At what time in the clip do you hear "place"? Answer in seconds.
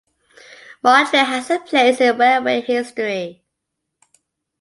1.59-2.01